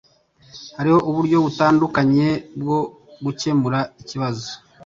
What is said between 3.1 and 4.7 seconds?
gukemura ikibazo.